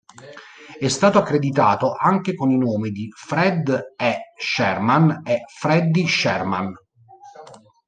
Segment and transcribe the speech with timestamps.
[0.79, 4.33] È stato accreditato anche con i nomi Fred E.
[4.35, 6.73] Sherman e Freddy Sherman.